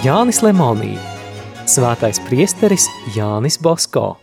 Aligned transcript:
Jānis 0.00 0.38
Lemonī, 0.40 0.94
Svētais 1.68 2.16
priesteris 2.24 2.86
Jānis 3.12 3.58
Bosko. 3.60 4.14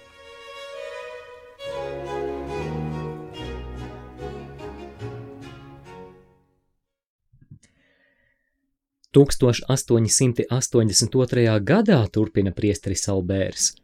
Tūkstoš 9.13 9.61
882. 9.69 11.45
gadā 11.61 12.00
turpina 12.09 12.50
priesteris 12.57 13.05
Albērs. 13.14 13.75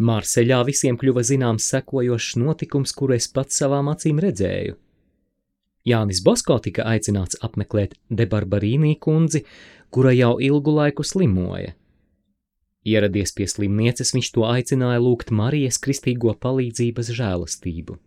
Marseļā 0.00 0.62
visiem 0.64 0.96
kļuva 0.96 1.20
zināms 1.20 1.68
sekojošs 1.68 2.40
notikums, 2.40 2.96
kuru 2.96 3.18
es 3.20 3.28
pats 3.28 3.60
savām 3.60 3.92
acīm 3.92 4.24
redzēju. 4.24 4.80
Jānis 5.88 6.22
Bosko 6.22 6.58
tika 6.62 6.84
aicināts 6.86 7.38
apmeklēt 7.42 7.96
Debarbarīnī 8.10 8.94
kundzi, 9.02 9.42
kura 9.90 10.12
jau 10.14 10.36
ilgu 10.38 10.74
laiku 10.76 11.04
slimoja. 11.06 11.74
Ieradies 12.86 13.34
pie 13.34 13.46
slimnieces, 13.46 14.10
viņš 14.14 14.30
to 14.34 14.46
aicināja 14.46 15.02
lūgt 15.02 15.30
Marijas 15.30 15.78
kristīgo 15.82 16.34
palīdzības 16.42 17.12
žēlastību. 17.14 17.98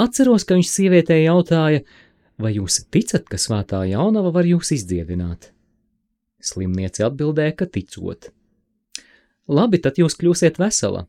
Atceros, 0.00 0.44
ka 0.44 0.58
viņš 0.58 0.70
sievietē 0.72 1.20
jautāja, 1.22 1.84
vai 2.40 2.56
jūs 2.56 2.82
ticat, 2.92 3.28
ka 3.30 3.40
svētā 3.40 3.84
jaunava 3.88 4.32
var 4.34 4.48
jūs 4.48 4.74
izdziedināt? 4.76 5.52
Slimniece 6.44 7.06
atbildēja, 7.06 7.54
ka 7.60 7.68
ticot. 7.70 8.32
Labi, 9.48 9.80
tad 9.80 10.00
jūs 10.00 10.16
kļūsiet 10.20 10.60
vesela. 10.60 11.06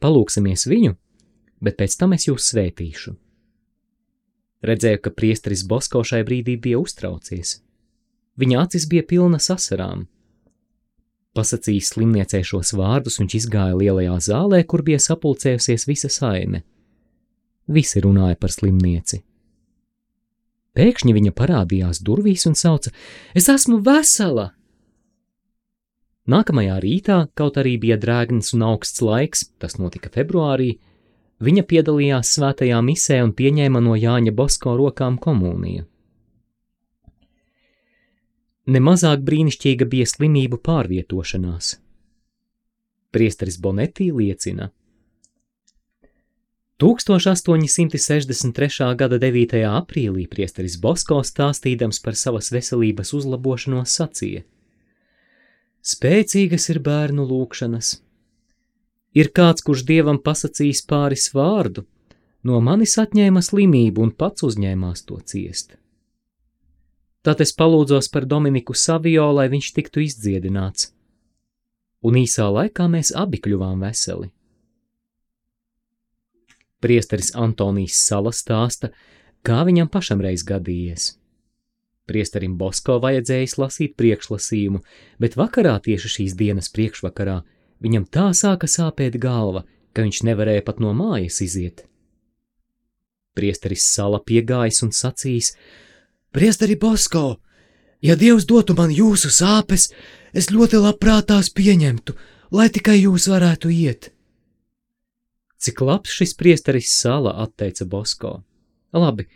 Palūksimies 0.00 0.64
viņu, 0.68 0.96
bet 1.60 1.76
pēc 1.80 1.98
tam 2.00 2.16
es 2.16 2.28
jūs 2.28 2.52
svētīšu. 2.52 3.16
Redzēju, 4.62 5.00
ka 5.02 5.10
priesteris 5.10 5.64
Bosko 5.66 6.04
šai 6.06 6.22
brīdī 6.26 6.56
bija 6.62 6.78
uztraucies. 6.78 7.56
Viņa 8.38 8.60
acis 8.62 8.86
bija 8.88 9.04
pilnas 9.08 9.50
asarām. 9.50 10.06
Pasacījis 11.36 11.94
slimniecei 11.94 12.44
šos 12.44 12.74
vārdus, 12.76 13.18
viņš 13.20 13.36
izgāja 13.40 13.76
lielajā 13.76 14.18
zālē, 14.28 14.62
kur 14.68 14.84
bija 14.86 15.00
sapulcējusies 15.00 15.88
visa 15.88 16.10
saime. 16.12 16.62
Visi 17.72 18.02
runāja 18.04 18.36
par 18.38 18.52
slimnieci. 18.52 19.22
Pēkšņi 20.76 21.14
viņa 21.16 21.32
parādījās 21.36 22.00
durvīs 22.04 22.46
un 22.48 22.56
sauca: 22.56 22.92
Es 23.36 23.48
esmu 23.52 23.80
vesela! 23.84 24.52
Nākamajā 26.32 26.76
rītā, 26.80 27.16
kaut 27.34 27.58
arī 27.58 27.74
bija 27.82 27.98
drēgns 27.98 28.52
un 28.54 28.62
augsts 28.68 29.02
laiks, 29.02 29.48
tas 29.58 29.74
notika 29.80 30.12
februārī, 30.12 30.76
Viņa 31.42 31.62
piedalījās 31.66 32.36
svētajā 32.36 32.78
misē 32.86 33.16
un 33.24 33.32
pieņēma 33.34 33.80
no 33.82 33.96
Jāņa 33.98 34.30
Bosko 34.38 34.76
rokām 34.78 35.16
komuniju. 35.18 35.88
Nemazāk 38.70 39.24
brīnišķīga 39.26 39.88
bija 39.90 40.06
slimību 40.06 40.60
pārvietošanās. 40.62 41.72
Priesteris 43.10 43.58
Bonetī 43.58 44.12
liecina. 44.14 44.70
1863. 46.82 48.94
gada 48.98 49.18
9. 49.18 49.62
aprīlī 49.66 50.28
priesteris 50.30 50.76
Bosko 50.82 51.22
stāstīdams 51.26 52.00
par 52.02 52.14
savas 52.18 52.52
veselības 52.54 53.12
uzlabošanos 53.18 53.90
sacīja: 53.98 54.42
Spēcīgas 55.82 56.70
ir 56.70 56.78
bērnu 56.86 57.26
lūkšanas, 57.26 57.88
Ir 59.12 59.28
kāds, 59.36 59.60
kurš 59.64 59.84
dievam 59.88 60.18
pasakījis 60.24 60.86
pāris 60.88 61.28
vārdu, 61.36 61.84
no 62.48 62.60
manis 62.64 62.96
atņēma 62.98 63.42
slimību 63.44 64.06
un 64.06 64.12
pats 64.16 64.44
uzņēmās 64.48 65.04
to 65.08 65.20
ciest. 65.20 65.76
Tad 67.22 67.40
es 67.44 67.52
palūdzos 67.54 68.08
par 68.10 68.26
Dominiku 68.26 68.74
Savio, 68.74 69.28
lai 69.36 69.46
viņš 69.52 69.72
tiktu 69.76 70.02
izdziedināts, 70.02 70.90
un 72.02 72.18
īsā 72.18 72.48
laikā 72.50 72.88
mēs 72.90 73.12
abi 73.14 73.38
kļuvām 73.44 73.84
veseli. 73.84 74.32
Priesteris 76.82 77.30
Antonijs 77.38 78.00
Sala 78.02 78.32
stāsta, 78.34 78.90
kā 79.46 79.60
viņam 79.68 79.86
pašam 79.92 80.24
reiz 80.24 80.42
gadījies. 80.42 81.12
Priesterim 82.10 82.56
Bosko 82.58 82.96
vajadzēja 82.98 83.54
lasīt 83.62 83.94
priekšlasījumu, 84.00 84.80
bet 85.22 85.36
vakarā 85.38 85.76
tieši 85.84 86.10
šīs 86.16 86.34
dienas 86.34 86.72
priekšvakarā 86.74 87.38
Viņam 87.82 88.04
tā 88.06 88.28
sāka 88.38 88.68
sāpēt 88.70 89.18
galva, 89.18 89.64
ka 89.92 90.04
viņš 90.06 90.22
nevarēja 90.28 90.62
pat 90.66 90.78
no 90.80 90.92
mājas 90.94 91.40
iziet. 91.42 91.84
Priesteris 93.34 93.86
sala 93.88 94.20
piegājis 94.22 94.82
un 94.86 94.92
sacījis: 94.94 95.54
Priesteri 96.32 96.76
Bosko, 96.76 97.40
ja 98.04 98.16
Dievs 98.16 98.46
dotu 98.46 98.76
man 98.78 98.92
jūsu 98.92 99.32
sāpes, 99.32 99.90
es 100.32 100.50
ļoti 100.52 100.80
labprāt 100.80 101.30
tās 101.32 101.50
pieņemtu, 101.50 102.14
lai 102.52 102.68
tikai 102.70 103.00
jūs 103.00 103.28
varētu 103.32 103.72
iet. 103.72 104.12
Cik 105.62 105.80
labs 105.86 106.10
šis 106.10 106.34
priesteris 106.34 106.90
sala, 106.90 107.36
atteica 107.44 107.86
Bosko. 107.86 108.42
Labi, 108.92 109.28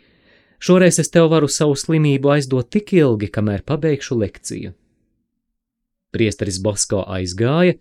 šoreiz 0.59 0.99
es 0.99 1.09
tev 1.09 1.29
varu 1.31 1.47
savu 1.47 1.75
slimību 1.79 2.33
aizdot 2.35 2.69
tik 2.69 2.93
ilgi, 2.93 3.29
kamēr 3.31 3.63
pabeigšu 3.65 4.17
lekciju. 4.19 4.73
Priesteris 6.11 6.59
Bosko 6.63 7.03
aizgāja, 7.07 7.77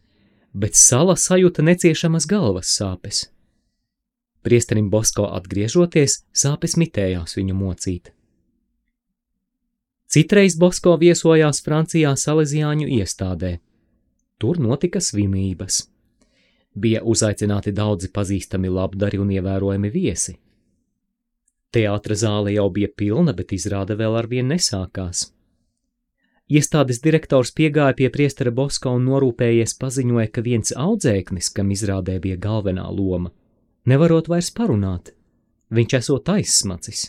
bet 0.56 0.76
sala 0.78 1.16
sajūta 1.20 1.64
neciešamas 1.66 2.26
galvas 2.30 2.70
sāpes. 2.78 3.26
Priesterim 4.46 4.88
Bosko 4.90 5.26
atgriežoties, 5.36 6.22
sāpes 6.32 6.76
mitējās 6.80 7.36
viņu 7.36 7.56
mocīt. 7.58 8.12
Citreiz 10.06 10.54
Bosko 10.56 10.94
viesojās 11.02 11.60
Francijā 11.66 12.14
Salesiāņu 12.16 12.86
iestādē. 13.00 13.56
Tur 14.38 14.60
notika 14.62 15.02
svinības. 15.02 15.82
Bija 16.76 17.02
uzaicināti 17.02 17.72
daudzi 17.74 18.12
pazīstami 18.14 18.70
labdari 18.70 19.18
un 19.18 19.32
ievērojami 19.34 19.90
viesi. 19.90 20.36
Teātra 21.74 22.14
zāle 22.14 22.54
jau 22.54 22.68
bija 22.70 22.88
pilna, 22.96 23.34
bet 23.36 23.52
izrāde 23.52 23.96
vēl 23.98 24.14
arvien 24.16 24.46
nesākās. 24.48 25.32
Iestādes 26.46 27.00
direktors 27.02 27.50
piegāja 27.50 27.96
pie 27.98 28.06
priestera 28.14 28.52
Boska 28.54 28.92
un 28.94 29.08
norūpējies 29.08 29.74
paziņoja, 29.80 30.28
ka 30.30 30.44
viens 30.46 30.70
audzēknis, 30.70 31.50
kam 31.50 31.72
izrādē 31.74 32.20
bija 32.22 32.38
galvenā 32.38 32.86
loma, 32.86 33.32
nevarot 33.84 34.30
vairs 34.30 34.52
parunāt. 34.54 35.10
Viņš 35.74 35.96
esot 35.98 36.30
aizsmacis. 36.30 37.08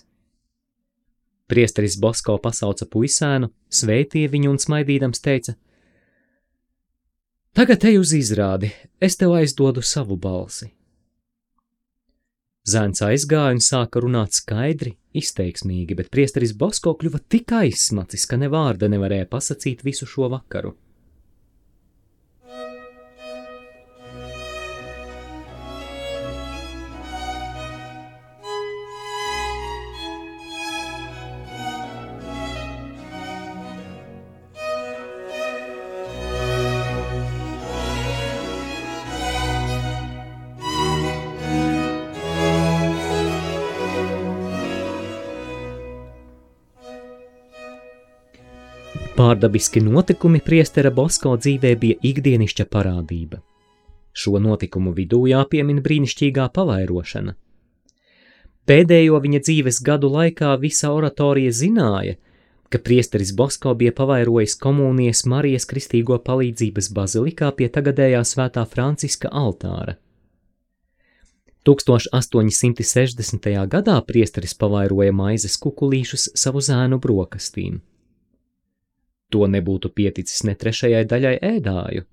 Priesteris 1.48 2.00
Bosko 2.02 2.40
pasauca 2.42 2.88
puisēnu, 2.90 3.52
sveitīja 3.70 4.32
viņu 4.34 4.56
un 4.56 4.58
smaidīdams 4.60 5.22
teica: 5.22 5.54
Tagad 7.54 7.86
ej 7.86 8.02
uz 8.02 8.16
izrādi, 8.18 8.74
es 9.00 9.22
tev 9.22 9.38
aizdodu 9.38 9.86
savu 9.86 10.18
balsi. 10.18 10.77
Zēns 12.68 13.00
aizgāja 13.06 13.54
un 13.56 13.62
sāka 13.64 14.02
runāt 14.04 14.36
skaidri, 14.36 14.98
izteiksmīgi, 15.16 15.96
bet 15.96 16.10
priesteris 16.12 16.52
Bosko 16.52 16.98
kļuva 17.00 17.22
tik 17.32 17.54
aizsmacis, 17.56 18.26
ka 18.28 18.36
ne 18.42 18.50
vārda 18.52 18.90
nevarēja 18.92 19.30
pasakīt 19.32 19.86
visu 19.88 20.04
šo 20.10 20.28
vakaru. 20.34 20.74
Pārdabiski 49.18 49.82
notikumi 49.82 50.38
priestera 50.46 50.92
Bosko 50.94 51.32
dzīvē 51.42 51.72
bija 51.82 51.96
ikdienišķa 52.06 52.66
parādība. 52.70 53.40
Šo 54.14 54.38
notikumu 54.38 54.92
vidū 54.94 55.24
jāpiemina 55.32 55.82
brīnišķīgā 55.82 56.46
pavairošana. 56.54 57.34
Pēdējo 58.70 59.18
viņa 59.24 59.42
dzīves 59.48 59.82
gadu 59.90 60.12
laikā 60.14 60.52
visa 60.62 60.94
oratorija 60.94 61.56
zināja, 61.62 62.14
ka 62.70 62.78
priesteris 62.78 63.34
Bosko 63.34 63.74
bija 63.82 63.96
pavairojis 63.98 64.58
komunijas 64.62 65.26
Marijas 65.26 65.66
Kristīgo 65.66 66.22
palīdzības 66.30 66.94
bazilikā 66.94 67.50
pie 67.58 67.74
tagadējā 67.74 68.22
svētā 68.22 68.70
Franciska 68.70 69.34
altāra. 69.34 69.98
1860. 71.66 73.52
gadā 73.66 74.00
priesteris 74.14 74.54
pavairoja 74.54 75.12
maizes 75.26 75.58
kukulīšus 75.58 76.36
savu 76.38 76.62
zēnu 76.62 77.02
brokastīm. 77.02 77.82
To 79.32 79.48
nebūtu 79.52 79.92
pieticis 79.92 80.46
ne 80.48 80.56
trešajai 80.56 81.04
daļai 81.06 81.34
ēdāju. 81.44 82.06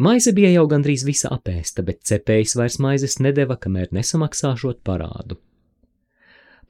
Maize 0.00 0.32
bija 0.32 0.50
jau 0.54 0.64
gandrīz 0.68 1.04
visa 1.04 1.28
apēsta, 1.34 1.82
bet 1.84 2.04
cepējs 2.08 2.54
vairs 2.56 2.78
maizes 2.80 3.18
nedeva, 3.20 3.56
kamēr 3.60 3.90
nesamaksāšot 3.92 4.80
parādu. 4.84 5.36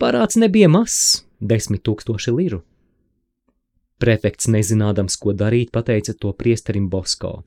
Parāds 0.00 0.38
nebija 0.40 0.68
mazs- 0.68 1.24
desmit 1.52 1.82
tūkstoši 1.86 2.34
liru. 2.36 2.62
Prefekts, 4.00 4.48
nezinādams, 4.48 5.18
ko 5.20 5.32
darīt, 5.32 5.70
pateica 5.70 6.14
to 6.18 6.32
priesterim 6.32 6.88
Bosko. 6.88 7.44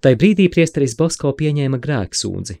Tai 0.00 0.14
brīdī 0.16 0.48
priesteris 0.50 0.96
Bosko 0.96 1.32
pieņēma 1.32 1.78
grēksūdzi. 1.78 2.58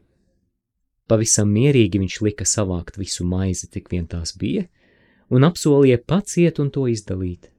Pavisam 1.08 1.48
mierīgi 1.52 1.98
viņš 1.98 2.20
lika 2.22 2.44
savākt 2.44 2.96
visu 2.96 3.24
maizi, 3.24 3.66
cik 3.66 3.88
vien 3.90 4.06
tās 4.06 4.36
bija, 4.38 4.68
un 5.30 5.42
apsolīja 5.42 5.98
pats 6.06 6.36
iet 6.38 6.60
un 6.60 6.70
to 6.70 6.86
izdalīt. 6.86 7.50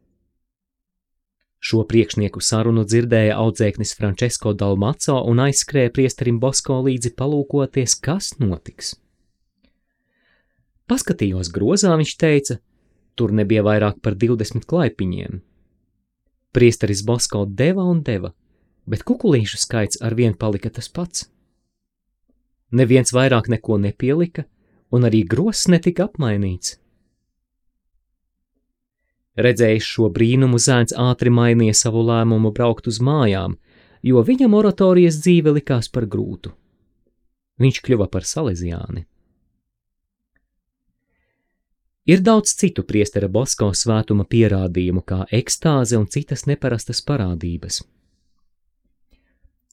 Šo 1.62 1.84
priekšnieku 1.86 2.42
sarunu 2.42 2.82
dzirdēja 2.90 3.36
audzēknis 3.38 3.94
Francesco 3.94 4.56
Dalmaco 4.58 5.20
un 5.30 5.44
aizskrēja 5.44 5.92
priesterim 5.94 6.40
Bosko 6.42 6.80
līdzi 6.88 7.14
palūkoties, 7.14 8.00
kas 8.02 8.32
notiks. 8.42 8.96
Paskatījos 10.90 11.52
grozā, 11.54 11.94
viņš 12.02 12.16
teica, 12.18 12.58
tur 13.16 13.36
nebija 13.38 13.62
vairāk 13.68 14.02
par 14.02 14.18
20 14.18 14.66
klaipiņiem. 14.66 15.38
Priesteris 16.52 17.06
Bosko 17.06 17.46
deva 17.46 17.86
un 17.86 18.02
deva, 18.04 18.34
bet 18.90 19.06
kukulīšu 19.06 19.62
skaits 19.62 20.02
ar 20.02 20.18
vien 20.18 20.34
palika 20.34 20.74
tas 20.74 20.90
pats. 20.90 21.30
Neviens 22.74 23.14
vairāk 23.14 23.54
neko 23.54 23.78
nepielika, 23.86 24.48
un 24.92 25.06
arī 25.06 25.22
gross 25.30 25.70
netika 25.70 26.10
apmainīts. 26.10 26.81
Redzējis 29.40 29.88
šo 29.88 30.10
brīnumu, 30.12 30.60
zēns 30.60 30.96
ātri 30.98 31.32
mainīja 31.32 31.74
savu 31.78 32.04
lēmumu 32.08 32.52
braukt 32.52 32.88
uz 32.92 33.00
mājām, 33.00 33.56
jo 34.04 34.24
viņam 34.28 34.58
oratorijas 34.60 35.22
dzīve 35.24 35.56
likās 35.56 35.88
par 35.90 36.06
grūtu. 36.06 36.52
Viņš 37.62 37.80
kļuva 37.86 38.10
par 38.12 38.28
salesiāni. 38.28 39.06
Ir 42.10 42.20
daudz 42.26 42.56
citu 42.58 42.84
priestera 42.84 43.30
Bosko 43.30 43.70
svētuma 43.78 44.26
pierādījumu, 44.26 45.04
kā 45.06 45.26
ekstāze 45.32 46.00
un 46.02 46.08
citas 46.10 46.48
neparastas 46.50 47.02
parādības. 47.06 47.84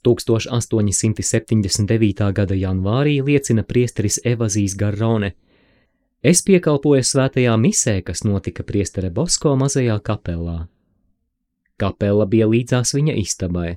1879. 0.04 2.32
gada 2.32 2.54
janvārī 2.54 3.22
liecina 3.24 3.62
priesteris 3.64 4.20
Evazijas 4.24 4.76
Garrone. 4.78 5.32
Es 6.18 6.40
piekalpoju 6.42 7.04
svētajā 7.06 7.52
misē, 7.62 8.00
kas 8.02 8.24
notika 8.26 8.64
priestere 8.66 9.10
Bosko 9.14 9.52
mazajā 9.54 10.00
kapelā. 10.02 10.64
Kapela 11.78 12.24
bija 12.26 12.48
līdzās 12.50 12.90
viņa 12.96 13.14
istabai. 13.20 13.76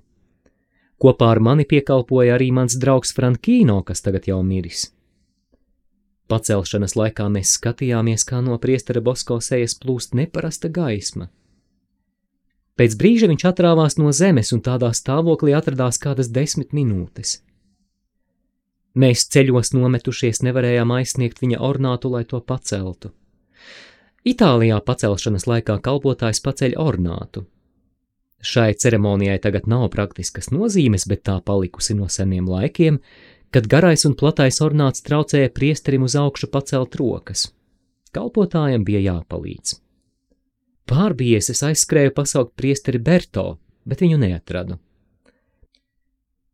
Kopā 0.97 1.27
ar 1.35 1.39
mani 1.39 1.67
piekalpoja 1.69 2.33
arī 2.39 2.49
mans 2.53 2.79
draugs 2.81 3.13
Frankīno, 3.13 3.77
kas 3.85 4.01
tagad 4.01 4.25
jau 4.25 4.39
miris. 4.41 4.87
Pacelšanas 6.33 6.95
laikā 6.97 7.27
mēs 7.29 7.53
skatījāmies, 7.59 8.25
kā 8.25 8.41
no 8.41 8.57
priestera 8.57 9.01
Bosko 9.05 9.37
sejas 9.41 9.77
plūst 9.77 10.17
neparasta 10.17 10.69
gaisma. 10.73 11.29
Pēc 12.73 12.97
brīža 12.97 13.29
viņš 13.29 13.45
atrāvās 13.51 13.99
no 14.01 14.09
zemes 14.15 14.49
un 14.55 14.65
tādā 14.65 14.89
stāvoklī 14.97 15.53
atradās 15.53 16.01
kādas 16.01 16.31
desmit 16.33 16.73
minūtes. 16.73 17.41
Mēs 18.91 19.23
ceļos 19.31 19.71
nometušies 19.71 20.41
nevarējām 20.43 20.91
aizsniegt 20.91 21.39
viņa 21.39 21.61
ornātu, 21.63 22.11
lai 22.11 22.25
to 22.27 22.41
paceltu. 22.43 23.13
Itālijā 24.27 24.77
pacelšanas 24.85 25.47
laikā 25.47 25.77
kalpotājs 25.81 26.43
paceļ 26.43 26.75
ornātu. 26.77 27.45
Šai 28.41 28.73
ceremonijai 28.73 29.37
tagad 29.41 29.67
nav 29.69 29.87
praktiskas 29.93 30.51
nozīmes, 30.51 31.05
bet 31.07 31.23
tā 31.29 31.37
palikusi 31.45 31.95
no 31.95 32.09
seniem 32.09 32.49
laikiem, 32.49 32.99
kad 33.53 33.69
garais 33.69 34.03
un 34.05 34.17
platais 34.17 34.59
ornāts 34.65 35.05
traucēja 35.05 35.53
priesterim 35.53 36.03
uz 36.07 36.17
augšu 36.17 36.49
pacelt 36.51 36.97
rokas. 36.99 37.47
Kalpotājam 38.11 38.83
bija 38.83 39.01
jāpalīdz. 39.05 39.77
Pārbijies 40.91 41.51
es 41.53 41.61
aizskrēju 41.63 42.11
pasaukt 42.17 42.57
priesteri 42.59 42.99
Berto, 42.99 43.55
bet 43.87 44.01
viņu 44.03 44.17
neatradu. 44.19 44.81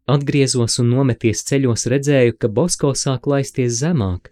Atgriezos 0.08 0.78
un 0.80 0.88
nometies 0.88 1.42
ceļos 1.44 1.82
redzēju, 1.92 2.38
ka 2.40 2.48
Bosko 2.48 2.94
sāk 2.96 3.26
laisties 3.28 3.74
zemāk, 3.82 4.30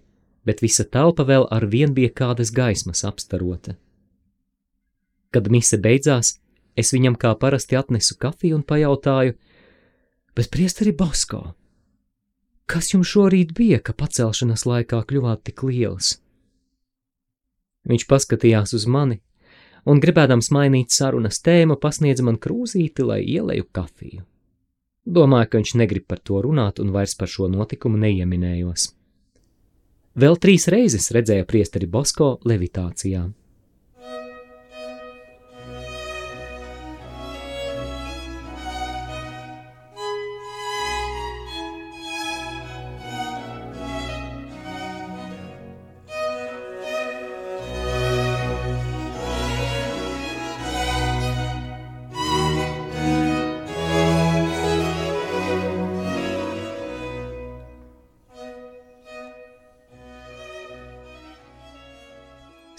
bet 0.48 0.62
visa 0.63 0.86
telpa 0.88 1.25
vēl 1.27 1.50
ar 1.51 1.66
vien 1.68 1.92
bija 1.94 2.13
kādas 2.16 2.54
gaismas 2.56 3.01
apstarota. 3.04 3.74
Kad 5.36 5.50
mise 5.51 5.75
beidzās, 5.83 6.38
es 6.80 6.94
viņam 6.95 7.18
kā 7.19 7.33
parasti 7.42 7.75
atnesu 7.75 8.16
kafiju 8.16 8.56
un 8.56 8.63
pajautāju, 8.63 9.36
bet 10.39 10.48
priesteri 10.54 10.94
Bosko, 10.95 11.42
kas 12.71 12.94
jums 12.94 13.12
šorīt 13.12 13.51
bija, 13.57 13.81
ka 13.83 13.92
pacelšanas 13.92 14.63
laikā 14.63 15.01
kļuvāt 15.10 15.44
tik 15.50 15.66
liels? 15.68 16.13
Viņš 17.83 18.07
paskatījās 18.07 18.71
uz 18.80 18.88
mani, 18.88 19.19
un 19.83 20.00
gribēdams 20.00 20.54
mainīt 20.56 20.95
sarunas 20.95 21.44
tēmu, 21.44 21.75
pasniedz 21.83 22.24
man 22.24 22.39
krūzīti, 22.39 23.04
lai 23.04 23.19
ieleju 23.28 23.68
kafiju. 23.75 24.24
Domāju, 25.06 25.50
ka 25.52 25.60
viņš 25.62 25.75
negrib 25.78 26.07
par 26.10 26.19
to 26.19 26.42
runāt 26.42 26.81
un 26.81 26.90
vairs 26.94 27.13
par 27.18 27.30
šo 27.30 27.48
notikumu 27.52 28.00
neieminējos. 28.02 28.90
Vēl 30.16 30.38
trīs 30.42 30.66
reizes 30.72 31.12
redzēju 31.13 31.46
priesteri 31.46 31.90
Bosko 31.92 32.38
levitācijā. 32.48 33.25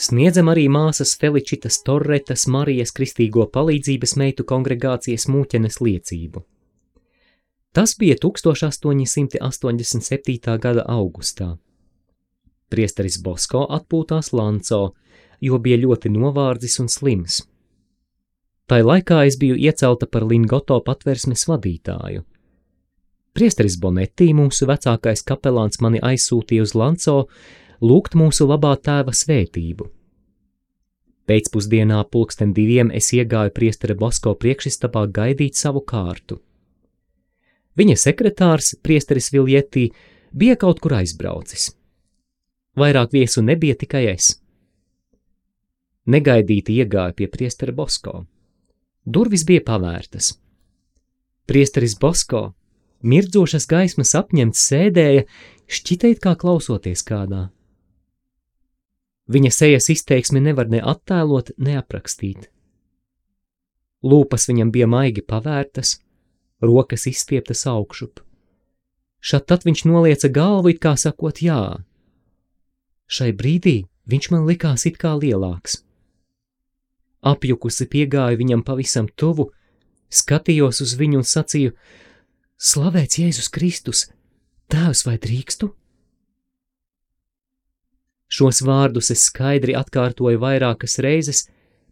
Sniedzam 0.06 0.46
arī 0.52 0.68
māsas 0.70 1.16
Feličitas 1.18 1.80
Torretas 1.82 2.44
Marijas 2.52 2.92
Kristīgo 2.94 3.48
palīdzības 3.50 4.12
meitu 4.20 4.44
kongregācijas 4.46 5.26
mūķenes 5.32 5.80
liecību. 5.82 6.42
Tas 7.74 7.96
bija 7.98 8.14
1887. 8.22 10.58
gada 10.62 10.84
augustā. 10.86 11.58
Priesteris 12.70 13.18
Bosko 13.24 13.66
atpūtās 13.78 14.32
Lanco, 14.32 14.94
jo 15.40 15.58
bija 15.58 15.76
ļoti 15.82 16.08
novārdzis 16.14 16.80
un 16.84 16.88
slims. 16.92 17.42
Tai 18.70 18.80
laikā 18.86 19.26
es 19.26 19.36
biju 19.42 19.56
iecelta 19.58 20.06
par 20.06 20.22
Lingoto 20.30 20.80
patversmes 20.86 21.42
vadītāju. 21.50 22.22
Priesteris 23.34 23.76
Bonetti, 23.80 24.34
mūsu 24.34 24.66
vecākais 24.70 25.22
kapelāns, 25.26 25.80
mani 25.82 25.98
aizsūtīja 25.98 26.62
uz 26.62 26.74
Lanco, 26.78 27.28
lūgt 27.82 28.14
mūsu 28.14 28.46
labā 28.46 28.76
tēva 28.78 29.12
svētību. 29.12 29.95
Pēcpusdienā 31.26 32.04
pulksten 32.10 32.52
diviem 32.54 32.92
es 32.94 33.10
iegāju 33.16 33.50
priestera 33.54 33.96
Bosko 33.98 34.36
priekšistabā 34.38 35.08
gaidīt 35.10 35.58
savu 35.58 35.82
kārtu. 35.82 36.38
Viņa 37.76 37.96
sekretārs, 37.98 38.76
priesteris 38.82 39.32
Viljetī, 39.34 39.88
bija 40.32 40.54
kaut 40.56 40.78
kur 40.80 40.94
aizbraucis. 41.00 41.72
Vairāk 42.78 43.12
viesu 43.16 43.42
nebija 43.42 43.74
tikai 43.80 44.04
es. 44.12 44.36
Negaidīti 46.06 46.78
iegāju 46.78 47.16
pie 47.18 47.26
priestera 47.32 47.74
Bosko. 47.74 48.22
Durvis 49.04 49.42
bija 49.48 49.64
pavērtas. 49.66 50.36
Priesteris 51.46 51.96
Bosko, 51.98 52.52
mirdzošas 53.02 53.66
gaismas 53.70 54.14
apņemts, 54.18 54.62
sēdēja, 54.70 55.26
šķitēt 55.66 56.22
kā 56.22 56.36
klausoties 56.38 57.02
kādā. 57.06 57.48
Viņa 59.26 59.50
sejas 59.50 59.88
izteiksmi 59.90 60.40
nevar 60.42 60.68
ne 60.70 60.78
attēlot, 60.82 61.50
ne 61.58 61.74
aprakstīt. 61.80 62.46
Lūpas 64.06 64.46
viņam 64.46 64.70
bija 64.70 64.86
maigi 64.86 65.24
pavērtas, 65.26 65.96
rokas 66.62 67.08
izstieptas 67.10 67.66
augšup. 67.66 68.20
Šad 69.18 69.46
tad 69.50 69.64
viņš 69.66 69.82
nolieca 69.88 70.30
galvu, 70.30 70.70
it 70.70 70.78
kā 70.82 70.94
sakot 71.00 71.42
jā. 71.42 71.82
Šai 73.10 73.32
brīdī 73.34 73.86
viņš 74.06 74.30
man 74.30 74.46
likās 74.46 74.86
it 74.86 75.00
kā 75.02 75.16
lielāks. 75.18 75.80
Apjukusi 77.26 77.88
piegāju 77.90 78.38
viņam 78.38 78.62
pavisam 78.62 79.08
tuvu, 79.08 79.48
skatījos 80.10 80.82
uz 80.84 80.94
viņu 81.00 81.22
un 81.22 81.26
sacīju: 81.26 81.74
Slavēts 82.56 83.18
Jēzus 83.18 83.50
Kristus! 83.50 84.06
Tēvs 84.70 85.02
vai 85.06 85.16
drīkstu? 85.22 85.72
Šos 88.36 88.60
vārdus 88.66 89.08
es 89.14 89.22
skaidri 89.30 89.76
atkārtoju 89.78 90.40
vairākas 90.42 90.98
reizes, 91.04 91.46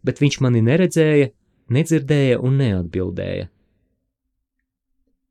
bet 0.05 0.21
viņš 0.21 0.41
mani 0.45 0.61
neredzēja, 0.67 1.31
nedzirdēja 1.73 2.41
un 2.45 2.59
neatbildēja. 2.61 3.49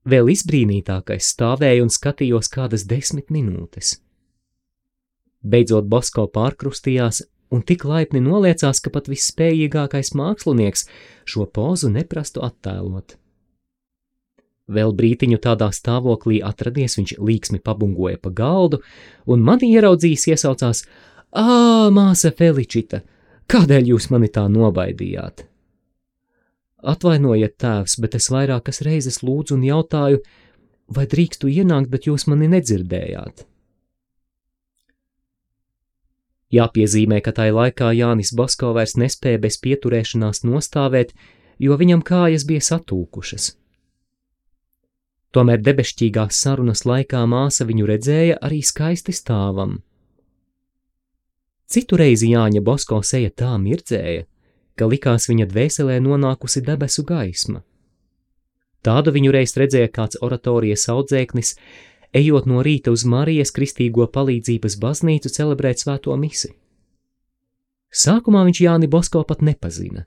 Vēl 0.09 0.31
izbrīnītākais 0.33 1.29
stāvēja 1.35 1.83
un 1.85 1.91
skatījos 1.93 2.49
kādas 2.51 2.87
desmit 2.89 3.29
minūtes. 3.31 3.99
Beidzot, 5.43 5.87
Bosko 5.91 6.25
pārkrustījās 6.33 7.21
un 7.53 7.61
tik 7.67 7.85
laipni 7.87 8.23
noliecās, 8.23 8.81
ka 8.83 8.91
pat 8.91 9.09
visspējīgākais 9.11 10.13
mākslinieks 10.17 10.87
šo 11.29 11.45
pozu 11.45 11.91
neprastu 11.93 12.43
attēlot. 12.43 13.19
Vēl 14.71 14.93
brītiņu 14.95 15.41
tādā 15.43 15.67
stāvoklī 15.75 16.39
atradies, 16.45 16.95
viņš 16.95 17.17
līksmi 17.19 17.59
pabungoja 17.59 18.19
pa 18.21 18.31
galdu, 18.31 18.79
un 19.27 19.43
mani 19.43 19.73
ieraudzījis 19.75 20.27
iesaucās: 20.31 20.85
Ā, 21.35 21.89
māsa 21.91 22.31
Feličita, 22.31 23.01
kādēļ 23.51 23.91
jūs 23.91 24.07
mani 24.13 24.29
tā 24.31 24.45
nobaidījāt? 24.47 25.43
Atvainojiet, 26.83 27.57
tēvs, 27.59 27.97
bet 28.03 28.15
es 28.15 28.29
vairākas 28.31 28.81
reizes 28.83 29.19
lūdzu 29.23 29.55
un 29.57 29.65
jautāju, 29.67 30.21
vai 30.95 31.07
drīkstu 31.11 31.51
ienākt, 31.51 31.89
bet 31.91 32.07
jūs 32.07 32.27
mani 32.27 32.47
nedzirdējāt. 32.51 33.45
Jāpiezīmē, 36.53 37.19
ka 37.25 37.33
tai 37.33 37.49
laikā 37.51 37.89
Jānis 37.97 38.31
Basko 38.37 38.71
vairs 38.77 38.95
nespēja 38.99 39.41
bez 39.41 39.57
pieturēšanās 39.63 40.43
nostāvēt, 40.45 41.15
jo 41.59 41.75
viņam 41.79 42.03
kājas 42.05 42.45
bija 42.45 42.61
satūkušas. 42.61 43.62
Tomēr 45.33 45.63
debesšķīgās 45.65 46.37
sarunas 46.45 46.83
laikā 46.85 47.23
māsa 47.25 47.65
viņu 47.65 47.87
redzēja 47.89 48.37
arī 48.45 48.61
skaisti 48.61 49.15
stāvam. 49.17 49.79
Citu 51.65 51.97
reizi 51.97 52.29
Jāņa 52.29 52.61
Bosko 52.61 52.99
seja 53.01 53.31
tā 53.33 53.55
mirdzēja, 53.57 54.27
ka 54.77 54.85
likās 54.89 55.25
viņa 55.31 55.47
dvēselē 55.49 55.97
nonākusi 56.05 56.61
debesu 56.61 57.01
gaisma. 57.09 57.63
Tādu 58.85 59.13
viņu 59.15 59.31
reiz 59.33 59.55
redzēja 59.57 59.89
kāds 59.95 60.19
oratorijas 60.21 60.85
audzēknis, 60.93 61.55
ejot 62.13 62.45
no 62.45 62.61
rīta 62.61 62.93
uz 62.93 63.05
Marijas 63.09 63.53
Kristīgo 63.55 64.05
palīdzības 64.13 64.77
baznīcu 64.77 65.33
celebrēt 65.33 65.81
svēto 65.81 66.13
misi. 66.19 66.51
Sākumā 67.89 68.43
viņš 68.45 68.61
Jāni 68.67 68.89
Bosko 68.89 69.23
pat 69.25 69.41
nepazina. 69.41 70.05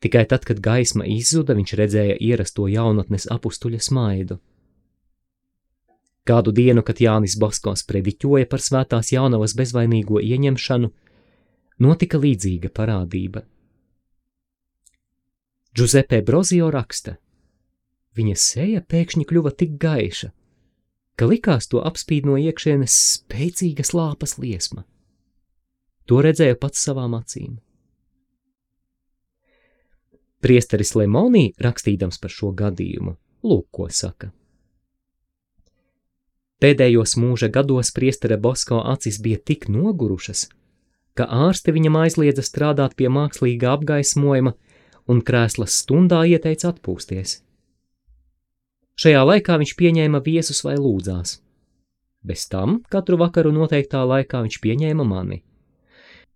Tikai 0.00 0.24
tad, 0.28 0.46
kad 0.48 0.62
gaisma 0.64 1.04
izzuda, 1.04 1.54
viņš 1.56 1.74
redzēja 1.76 2.16
ierasto 2.24 2.64
jaunatnes 2.70 3.26
apustuļa 3.32 3.80
smaidu. 3.84 4.38
Kādu 6.24 6.52
dienu, 6.56 6.84
kad 6.86 7.00
Jānis 7.00 7.36
Boskos 7.40 7.84
prediķoja 7.88 8.48
par 8.48 8.64
svētās 8.64 9.12
jaunavas 9.12 9.54
bezvainīgo 9.58 10.20
ieņemšanu, 10.24 10.90
notika 11.84 12.20
līdzīga 12.20 12.72
parādība. 12.76 13.44
Giuseppe 15.76 16.20
Brozio 16.26 16.70
raksta, 16.72 17.16
viņa 18.16 18.36
seja 18.40 18.80
pēkšņi 18.82 19.26
kļuva 19.28 19.52
tik 19.56 19.76
gaiša, 19.80 20.32
ka 21.16 21.28
likās 21.28 21.68
to 21.70 21.84
apspīd 21.84 22.24
no 22.28 22.38
iekšienes 22.40 22.96
spēcīga 23.20 23.84
slāpas 23.84 24.38
liesma. 24.40 24.86
To 26.08 26.24
redzēja 26.24 26.56
pats 26.58 26.80
savām 26.88 27.14
acīm. 27.20 27.60
Priesteris 30.40 30.94
Lemonī, 30.96 31.50
rakstīdams 31.60 32.20
par 32.20 32.32
šo 32.32 32.54
gadījumu, 32.56 33.16
lūk, 33.44 33.66
ko 33.76 33.88
saka. 33.92 34.30
Pēdējos 36.60 37.16
mūža 37.16 37.48
gados 37.52 37.92
priestera 37.96 38.36
Bosko 38.36 38.80
acis 38.92 39.20
bija 39.24 39.40
tik 39.40 39.68
nogurušas, 39.72 40.46
ka 41.16 41.24
ārsti 41.24 41.72
viņam 41.76 41.96
aizliedza 42.02 42.44
strādāt 42.44 42.96
pie 42.96 43.08
mākslīgā 43.12 43.72
apgaismojuma 43.76 44.54
un 45.08 45.22
krēslas 45.24 45.76
stundā 45.82 46.22
ieteica 46.28 46.72
atpūsties. 46.72 47.40
Šajā 49.00 49.22
laikā 49.24 49.56
viņš 49.60 49.76
pieņēma 49.80 50.20
viesus 50.24 50.60
vai 50.64 50.76
lūdzās. 50.76 51.38
Bez 52.20 52.44
tam 52.52 52.82
katru 52.92 53.16
vakaru 53.20 53.52
noteiktā 53.56 54.04
laikā 54.04 54.42
viņš 54.44 54.60
pieņēma 54.60 55.06
mani. 55.08 55.40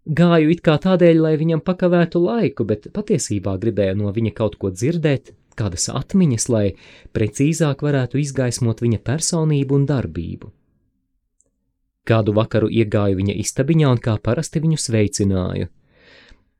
Gāju 0.05 0.51
it 0.53 0.61
kā 0.61 0.75
tādēļ, 0.77 1.21
lai 1.25 1.37
viņam 1.41 1.63
pakavētu 1.65 2.21
laiku, 2.21 2.67
bet 2.69 2.91
patiesībā 2.93 3.55
gribēju 3.61 3.97
no 4.03 4.11
viņa 4.13 4.35
kaut 4.37 4.59
ko 4.61 4.69
dzirdēt, 4.69 5.33
kādas 5.57 5.89
atmiņas, 5.89 6.49
lai 6.53 6.67
precīzāk 7.17 7.81
varētu 7.87 8.21
izgaismot 8.21 8.83
viņa 8.85 9.01
personību 9.01 9.79
un 9.79 9.87
darbību. 9.89 10.51
Kādu 12.05 12.35
vakaru 12.37 12.69
iegāju 12.69 13.17
viņa 13.17 13.39
istabiņā 13.41 13.95
un 13.95 14.03
kā 14.05 14.19
parasti 14.21 14.61
viņu 14.61 14.77
sveicināju, 14.77 15.71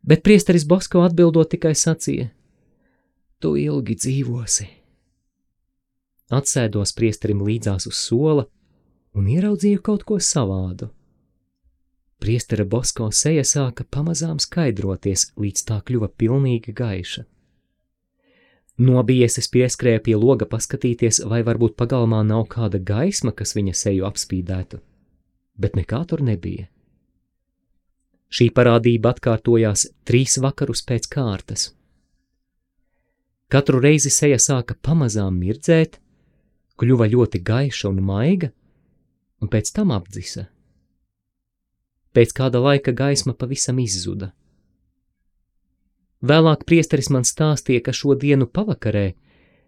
bet 0.09 0.25
priesteris 0.25 0.65
Bosko 0.65 1.05
atbildot 1.05 1.53
tikai 1.53 1.75
sacīja: 1.77 2.31
Tu 3.45 3.57
ilgi 3.67 3.99
dzīvosi. 4.01 4.71
Atsēdos 6.33 6.97
priesterim 6.97 7.45
līdzās 7.45 7.85
uz 7.93 8.01
sola 8.01 8.49
un 9.13 9.29
ieraudzīju 9.29 9.85
kaut 9.85 10.09
ko 10.09 10.17
savādu. 10.17 10.89
Priestera 12.25 12.65
Bosko 12.65 13.11
seja 13.13 13.43
sāka 13.45 13.85
pamazām 13.85 14.39
skaidroties, 14.41 15.27
līdz 15.37 15.63
tā 15.69 15.75
kļuva 15.85 16.07
pilnīgi 16.17 16.73
gaiša. 16.73 17.27
Nobijies 18.81 19.37
es 19.43 19.51
pieskrēju 19.53 20.01
pie 20.07 20.15
loga 20.17 20.49
paskatīties, 20.49 21.19
vai 21.29 21.43
varbūt 21.45 21.75
pagalmā 21.77 22.23
nav 22.25 22.47
kāda 22.55 22.81
gaisma, 22.81 23.35
kas 23.37 23.53
viņa 23.59 23.75
seju 23.77 24.07
apspīdētu, 24.09 24.81
bet 25.61 25.77
nekā 25.77 26.01
tur 26.09 26.25
nebija. 26.25 26.65
Šī 28.33 28.49
parādība 28.57 29.13
atkārtojās 29.13 29.85
trīs 30.09 30.39
vakarus 30.41 30.81
pēc 30.89 31.11
kārtas. 31.13 31.67
Katru 33.53 33.85
reizi 33.85 34.09
seja 34.09 34.41
sāka 34.41 34.73
pamazām 34.81 35.37
mirdzēt, 35.45 36.01
kļuva 36.81 37.13
ļoti 37.13 37.45
gaiša 37.53 37.93
un 37.93 38.01
maiga, 38.01 38.49
un 39.45 39.53
pēc 39.53 39.77
tam 39.77 39.93
apdzisa. 39.93 40.49
Pēc 42.15 42.35
kāda 42.37 42.63
laika 42.63 42.95
gaisma 42.95 43.35
pavisam 43.35 43.81
izzuda. 43.83 44.31
Vēlāk 46.25 46.63
priesteris 46.65 47.11
man 47.13 47.27
stāstīja, 47.29 47.83
ka 47.85 47.93
šo 47.93 48.15
dienu 48.17 48.47
pavakarē 48.47 49.13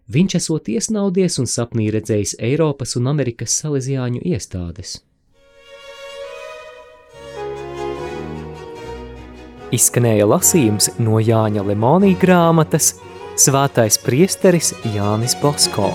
viņš 0.09 0.37
esot 0.39 0.71
iesnaudies 0.71 1.37
un 1.41 1.49
sapnī 1.51 1.89
redzējis 1.93 2.37
Eiropas 2.39 2.95
un 2.97 3.11
Amerikas 3.11 3.59
salīdzjāņu 3.61 4.23
iestādes. 4.25 5.01
Izskanēja 9.75 10.25
lasījums 10.31 10.93
no 11.03 11.19
Jāņa 11.19 11.65
Lemonija 11.67 12.17
grāmatas 12.21 12.93
Svētais 13.37 13.99
priesteris 14.01 14.71
Jānis 14.95 15.35
Bosko. 15.43 15.91